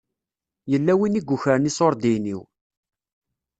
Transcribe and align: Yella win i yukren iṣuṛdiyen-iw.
Yella 0.71 0.93
win 0.99 1.17
i 1.19 1.21
yukren 1.27 1.69
iṣuṛdiyen-iw. 1.69 2.41